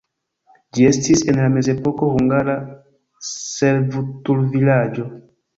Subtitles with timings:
[0.77, 2.57] Ĝi estis en la mezepoko hungara
[3.29, 5.07] servutulvilaĝo.